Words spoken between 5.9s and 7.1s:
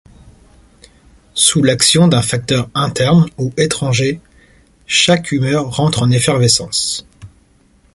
en effervescence.